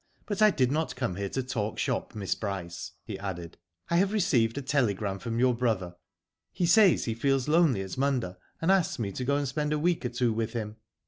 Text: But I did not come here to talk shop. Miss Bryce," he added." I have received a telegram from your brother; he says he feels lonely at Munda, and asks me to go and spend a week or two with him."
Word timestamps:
But 0.25 0.41
I 0.41 0.49
did 0.49 0.71
not 0.71 0.95
come 0.95 1.15
here 1.17 1.29
to 1.29 1.43
talk 1.43 1.77
shop. 1.77 2.15
Miss 2.15 2.33
Bryce," 2.33 2.93
he 3.03 3.19
added." 3.19 3.59
I 3.91 3.97
have 3.97 4.13
received 4.13 4.57
a 4.57 4.63
telegram 4.63 5.19
from 5.19 5.37
your 5.37 5.53
brother; 5.53 5.95
he 6.51 6.65
says 6.65 7.05
he 7.05 7.13
feels 7.13 7.47
lonely 7.47 7.83
at 7.83 7.99
Munda, 7.99 8.39
and 8.59 8.71
asks 8.71 8.97
me 8.97 9.11
to 9.11 9.23
go 9.23 9.35
and 9.35 9.47
spend 9.47 9.73
a 9.73 9.77
week 9.77 10.03
or 10.03 10.09
two 10.09 10.33
with 10.33 10.53
him." 10.53 10.77